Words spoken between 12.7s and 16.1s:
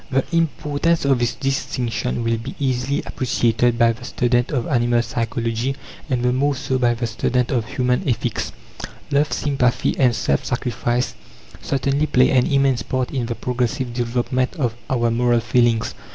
part in the progressive development of our moral feelings.